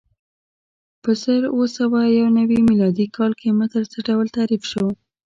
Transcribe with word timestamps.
په 1.01 1.11
زر 1.21 1.41
اووه 1.49 1.67
سوه 1.77 1.99
یو 2.19 2.27
نوې 2.39 2.59
میلادي 2.67 3.07
کال 3.15 3.31
کې 3.39 3.47
متر 3.59 3.83
څه 3.91 3.97
ډول 4.07 4.27
تعریف 4.37 4.63
شو؟ 4.71 4.85